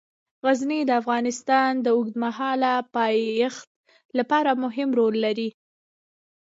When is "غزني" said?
0.45-0.79